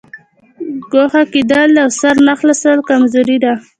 [0.91, 3.53] ګوښه کېدل او سر نه خلاصول کمزوري ده.